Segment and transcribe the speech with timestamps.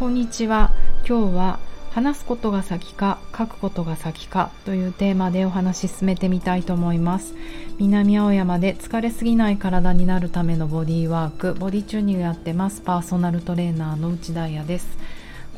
[0.00, 0.72] こんにちは。
[1.06, 1.58] 今日は
[1.90, 7.34] 話すことが先か書くことが先かというテーマでお話し進めてみたいと思います。
[7.78, 12.80] 南青山で疲れすぎない体になるためのボディワークボディチューニングやってます。
[12.80, 14.88] パーソナルトレーナーの内田彩です。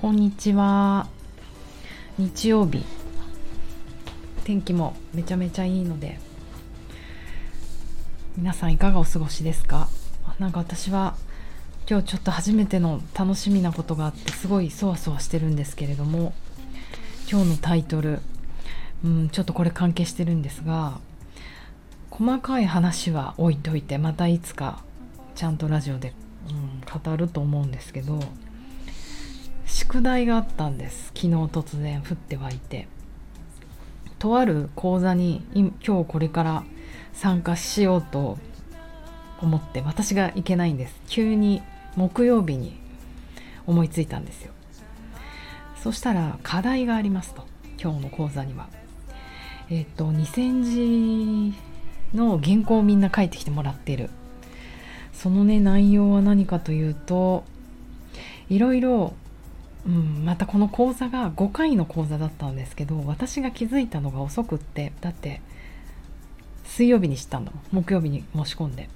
[0.00, 1.06] こんにちは。
[2.18, 2.84] 日曜日。
[4.42, 6.18] 天気もめちゃめちゃいいので
[8.36, 9.86] 皆さんいかがお過ごしですか？
[10.40, 11.14] なんか私は
[11.88, 16.32] 今日ちょっと初めての楽しみなことがあってすごいそわそわしてるんですけれども
[17.30, 18.20] 今日のタイトル、
[19.04, 20.98] うん、ちょっとこれ関係してるんですが
[22.10, 24.82] 細かい話は置いといてまたいつか
[25.34, 26.12] ちゃんとラジオで、
[26.48, 28.20] うん、語ると思うんですけど
[29.66, 31.06] 宿題があったんです。
[31.14, 32.88] 昨日突然降って湧いて。
[34.18, 36.64] とある講座に今日これから
[37.12, 38.38] 参加しようと
[39.40, 41.00] 思って私が行けないんです。
[41.08, 41.62] 急に
[41.96, 42.78] 木曜日に
[43.66, 44.52] 思いついたんですよ。
[45.76, 47.44] そしたら課題がありますと。
[47.82, 48.68] 今日の講座には。
[49.70, 54.10] えっ、と2000字の原稿をみんな書いてきてもらってる。
[55.12, 57.44] そのね内容は何かというと
[58.48, 59.14] いろいろ、
[59.86, 65.40] うん、またこの講座が5回の講座だったんですけど私が気づいたのが遅くってだって
[66.64, 67.62] 水曜日に知ったんだもん。
[67.84, 68.88] 木曜日に申し込んで。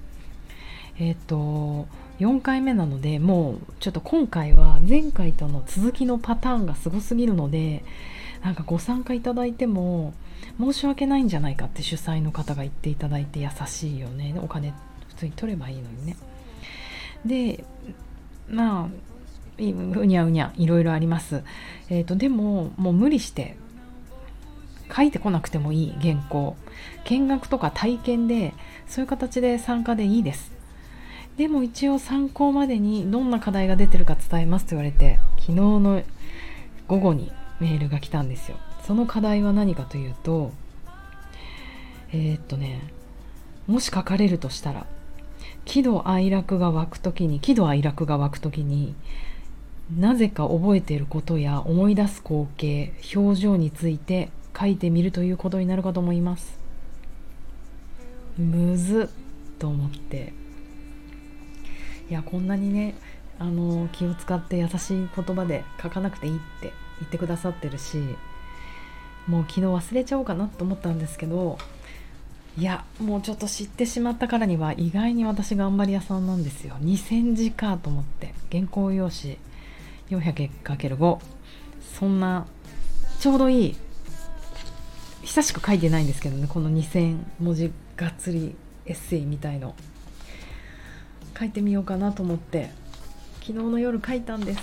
[0.99, 1.87] えっ、と
[2.19, 7.83] 4回目なのでもうちょっと今回は前回との続きのパターンがすごすぎるので
[8.43, 10.13] なんかご参加いただいても
[10.59, 14.35] 申し訳ないんじゃないかって主催の方が言っていただいて優しいよね。
[14.41, 14.73] お金
[15.09, 16.17] 普通に取ればいいのにね。
[17.25, 17.63] で
[18.49, 18.89] まあ
[19.59, 21.43] うにゃうにゃいろいろあります、
[21.89, 23.57] えー、とでももう無理して
[24.95, 26.55] 書いてこなくてもいい原稿。
[27.05, 28.53] 見学とか体験で
[28.87, 30.56] そういう形で参加でいいです。
[31.37, 36.03] でも一応参考までにどんな課題が出てるか伝えますと言われて昨日の
[36.87, 38.57] 午後にメールが来たんですよ。
[38.83, 40.51] その課題は何かというと
[42.11, 42.81] えー、っとね
[43.67, 44.87] もし書かれるとしたら
[45.65, 48.95] 喜怒哀楽が湧く時に喜怒哀楽が湧く時に
[49.95, 56.57] なぜか覚えていることや思い出す光景表情について書いてみるということになるかと思います。
[58.37, 59.07] むずっ
[59.59, 60.46] と思って。
[62.09, 62.95] いやこんなにね
[63.39, 67.97] あの気を使って優しい言葉で書かなくていいって言ってくださってるし
[69.27, 71.57] もう昨日忘れちゃおうかなと思ったんですけど
[72.57, 76.75] いやもうちょっと知ってしまったからには意外に私頑張り屋さんなんですよ。
[76.81, 79.37] 2000字かと思って原稿用紙
[80.09, 81.19] 400×5
[81.99, 82.47] そんな
[83.19, 83.75] ちょうどいい
[85.21, 88.55] 久しく書いてないんですけどねこの2000文字がっつり
[88.87, 89.75] エッセイみたいの。
[91.37, 92.71] 書いてみようかなと思って。
[93.47, 94.59] 昨日の夜書いたんです。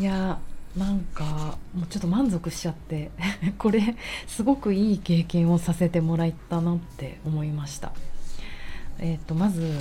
[0.00, 0.40] いや
[0.76, 3.12] なんかもうちょっと満足しちゃって。
[3.58, 3.94] これ
[4.26, 7.92] すごくいい経験をさせてもらったなって思いました。
[8.98, 9.78] えっ、ー、とまず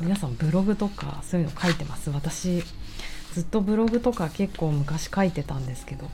[0.00, 2.10] 皆さんブログとかそういうの書いてます？
[2.10, 2.62] 私
[3.32, 6.08] ずっとブログとか結構昔書いてたんですけど。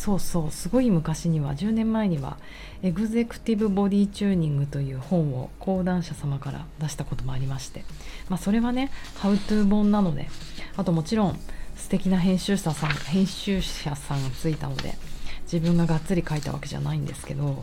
[0.00, 2.38] そうそうすごい昔には10年前には
[2.82, 7.84] エグゼクティブボディチューニングという本を講談社様から出したこともありまして、
[8.30, 10.30] まあ、それはねハウトゥー本なので
[10.78, 11.38] あともちろん
[11.76, 14.94] 素敵な編集者さん編集者さんがついたので
[15.42, 17.62] 自分ががっつり書いたわけじゃないんですけど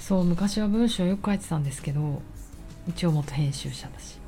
[0.00, 2.20] そう昔は文章よく書いてたんですけど
[2.88, 4.18] 一応元編集者だし。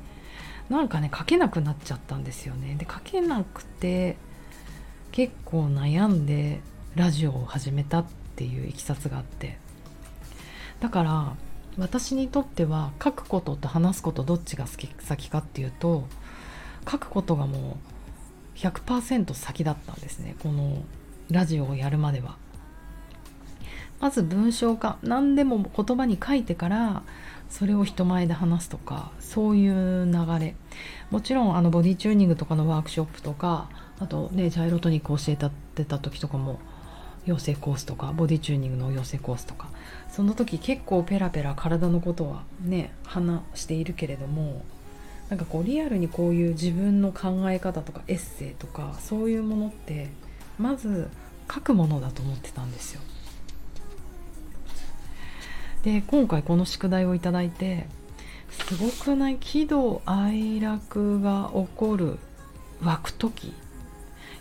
[0.69, 2.75] なんかね書けなくなっちゃったんですよね。
[2.75, 4.17] で書けなくて
[5.11, 6.61] 結構悩んで
[6.95, 8.05] ラジオを始めたっ
[8.35, 9.57] ていういきさつがあって
[10.79, 11.35] だから
[11.77, 16.07] 私にとっては書くことと話すことどっちが先かっていうと
[16.89, 17.77] 書くことがも
[18.55, 20.83] う100%先だったんですねこの
[21.29, 22.37] ラジオをやるまでは。
[23.99, 27.03] まず文章化何でも言葉に書いてから
[27.49, 30.55] それを人前で話すとかそういう流れ
[31.09, 33.69] もちろんあのボディチューニングとかのワークショップとか
[33.99, 36.59] あとねジャイロトニック教えてた時とかも
[37.25, 39.67] 養成コースとかボディチューニングの養成コースとか
[40.09, 44.63] その時結構ペラペラ体のことはね話しているけれども
[45.29, 50.09] なんかこうリアルにこういう自分の考え方とかエッセイとかそういうものって
[50.57, 51.09] まず
[51.53, 53.01] 書くものだと思ってたんですよ。
[55.83, 57.87] で今回この宿題をいただいて
[58.49, 62.19] すごくない喜怒哀楽が起こる
[62.83, 63.53] 湧く時。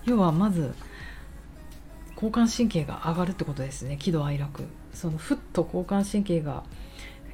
[0.04, 0.74] 要はまず
[2.14, 4.64] 交感神経が上がるってことですね喜怒哀楽。
[4.92, 6.64] そのふっと交感神経が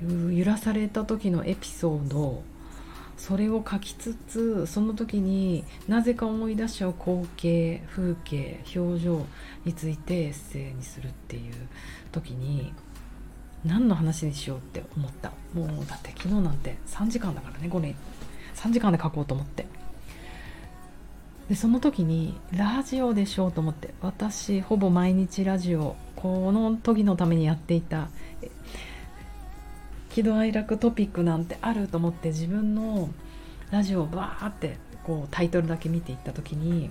[0.03, 2.43] 揺らされた時のエピソード。
[3.17, 9.25] それを書きつつその時になぜか思い出しちゃう光景風景表情
[9.65, 11.55] についてエッセイにするっていう
[12.11, 12.75] 時に
[13.65, 15.33] 何の話にしようって思った。
[15.55, 17.95] もうだって昨日なんて3時間だからね5年。
[18.55, 19.67] 3時間で書こうと思って。
[21.49, 23.95] でその時にラジオでしょうと思って。
[24.01, 28.09] 私ほぼ毎日ラジオこの時のためにやっていた
[30.11, 33.11] 喜怒哀楽トピックなんてあると思って自分の
[33.71, 36.89] ラジオをバーってこうタイトルだけ見ていった時に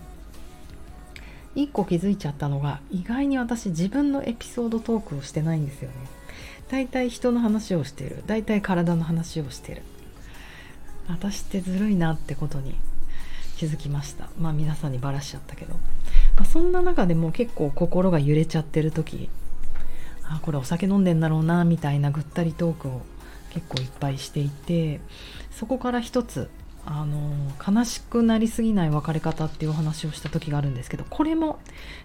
[1.55, 5.95] 一個気づいちゃったのが意外に私自分のエピソードトークをしてないんですよね。
[6.69, 8.23] 大体人の話をしてる。
[8.25, 9.81] 大体体の話をしてる。
[11.07, 12.75] 私ってずるいなってことに
[13.57, 14.29] 気づきました。
[14.39, 15.73] まあ皆さんにバラしちゃったけど、
[16.35, 19.29] まあ、そんな中でも結構心が揺れちゃってる時。
[20.25, 23.01] あこれお酒飲んでんだろうなみたいなぐったりトークを
[23.51, 24.99] 結構いっぱいしていて
[25.51, 26.49] そこから一つ
[26.85, 27.33] あの
[27.65, 31.59] 悲しくなりすぎない別れ方っていうお話をした時があるんですけどこれも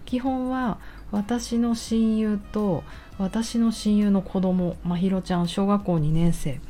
[0.05, 0.79] 基本は
[1.11, 2.85] 私の親友と
[3.19, 6.61] 私の親友の子供まひろちゃん小学校2年生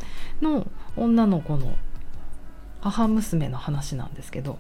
[0.41, 0.67] の
[0.97, 1.75] 女の子の
[2.81, 4.59] 母娘の話なんですけど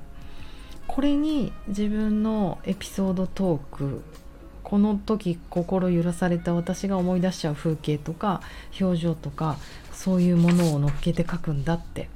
[0.86, 4.02] これに自分のエピソードトーク
[4.62, 8.42] この時心揺らされた私が思い出しちゃう風景とか
[8.78, 9.56] 表情とか
[9.92, 12.10] そういうものを乗っけて書くんだって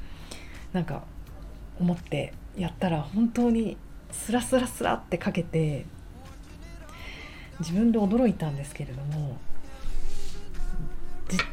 [0.73, 1.05] なんか
[1.81, 3.77] 思ってやったら本当に
[4.11, 5.87] スラスラスラって書けて
[7.61, 9.37] 自分で驚いたんですけれども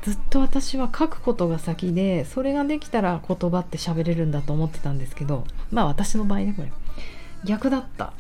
[0.02, 6.72] ずっと私は書くことが先でそれができたら言葉って喋れるんだと思ってたんですけどまあ私の場合ねこれ。
[7.46, 8.12] 逆だった。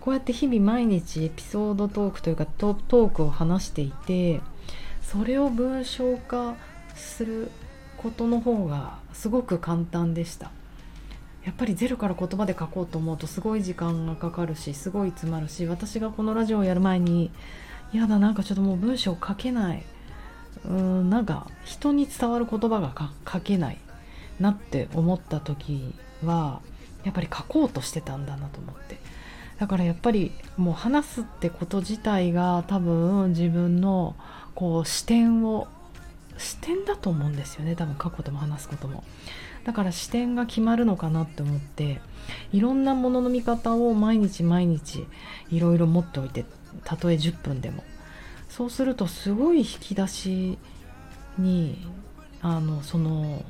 [0.00, 4.40] こうやって日々毎日エピソードトークというかトークを話していて
[5.00, 6.56] それを文章化
[6.96, 7.50] する
[7.98, 10.50] ことの方がすごく簡単でした。
[11.44, 17.30] やっぱりゼロから言葉で書こうと思うとすごい時間がかかるしすごい詰まるし私がこのラジオをやる前に
[17.92, 19.84] やだなんかちょっともう文章書けない。
[20.64, 22.92] うんなんか人に伝わる言葉が
[23.30, 23.78] 書けない
[24.38, 25.94] なって思った時
[26.24, 26.60] は
[27.04, 28.98] やっぱり書こうとしてたんだなと思って。
[29.58, 34.16] だからやっぱりもう話すってこと自体が多分自分の
[34.54, 35.68] こう視点を
[36.36, 39.04] 視点だと思うんですよね多分書くことも話すことも。
[39.64, 42.00] だから視点が決まるのかなって思って
[42.52, 45.06] いろんなものの見方を毎日毎日
[45.50, 46.44] いろいろ持っておいて
[46.84, 47.84] たとえ10分でも。
[48.48, 50.58] そうするとすごい引き出し
[51.38, 51.86] に
[52.42, 53.42] あのその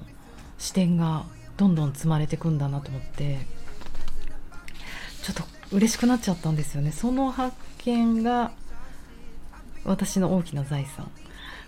[0.58, 1.24] 視点が
[1.56, 3.38] どんどん積まれていくんだなと思って
[5.22, 5.42] ちょっと
[5.72, 6.92] 嬉しくなっちゃったんですよね。
[6.92, 8.52] その発見が
[9.84, 11.10] 私の大きな財産。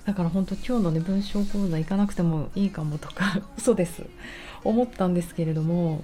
[0.04, 4.04] だから本当今日のね文章講座行かなくてもいいかもとか 嘘です。
[4.62, 6.02] 思ったんですけれども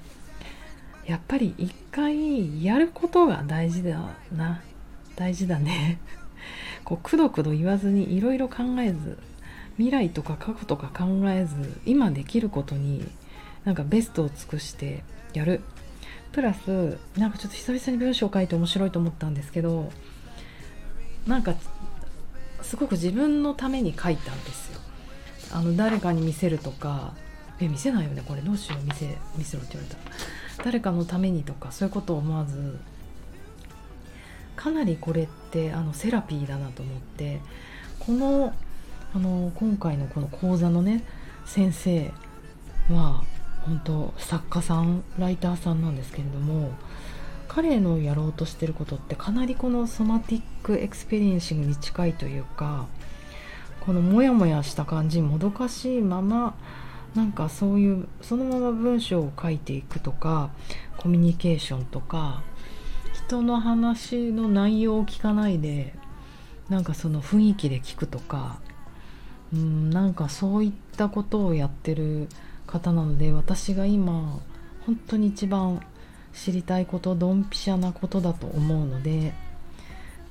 [1.06, 4.00] やっぱり一回やることが大事だ
[4.34, 4.62] な。
[5.16, 5.98] 大事だね。
[6.84, 9.18] こうくどくど言わずにいろいろ考えず
[9.76, 13.06] 未来とか過去とか考えず今できることに
[13.64, 15.04] なんかベストを尽くして
[15.34, 15.60] やる。
[16.32, 19.90] プラスなんかちょっと久々に文章を書いて面白いと思ったんですけど
[21.26, 21.54] なんか
[22.62, 24.80] すごく自分のために書いたんですよ。
[25.52, 27.14] あの誰かに見せるとか。
[27.62, 28.22] え見せないよね？
[28.26, 28.86] これどうしよう？
[28.86, 30.00] 見せ見せろって言われた。
[30.62, 32.78] ら誰かのためにとかそういうことを思わず。
[34.56, 37.40] かなりこれってあのセラピーだなと思って。
[37.98, 38.54] この
[39.14, 41.04] あの今回のこの講座のね
[41.44, 42.12] 先生
[42.88, 43.22] は
[43.66, 46.70] 本当作家さんライターさんなんですけれども
[47.52, 52.86] 彼のやろうとしてることってかなりこの Somatic Experiencing に近いというか
[53.80, 56.54] このモヤモヤした感じもどかしいまま
[57.16, 60.50] なんかそういうそのまま文章を書いていくとか
[60.96, 62.44] コミュニケーションとか
[63.12, 65.92] 人の話の内容を聞かないで
[66.68, 68.60] なんかその雰囲気で聞くとか
[69.52, 72.28] うんなんかそういったことをやってる
[72.68, 74.38] 方なので私が今
[74.86, 75.80] 本当に一番
[76.34, 79.32] 知りたいことドンピシャなことだと思うので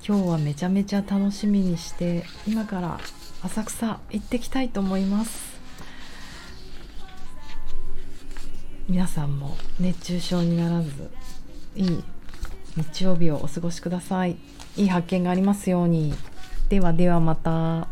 [0.08, 3.00] 今日はめちゃめちゃ楽しみにして今から
[3.44, 5.60] 浅草行ってきたいと思います。
[8.88, 11.12] 皆さんも熱中症にならず
[11.76, 12.04] いい
[12.76, 14.38] 日曜日をお過ごしください。
[14.78, 16.16] いい発見がありますように。
[16.70, 17.89] ではではまた。